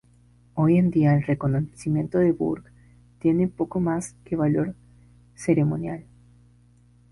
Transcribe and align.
Hoy 0.55 0.77
en 0.79 0.89
día, 0.89 1.13
el 1.13 1.21
reconocimiento 1.21 2.17
de 2.17 2.31
"Burgh" 2.31 2.65
tiene 3.19 3.47
poco 3.47 3.79
más 3.79 4.15
que 4.25 4.35
valor 4.35 4.73
ceremonial. 5.35 6.05